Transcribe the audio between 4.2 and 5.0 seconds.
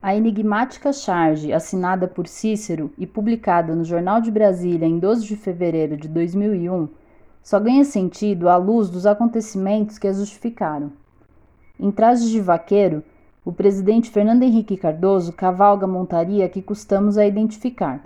de Brasília em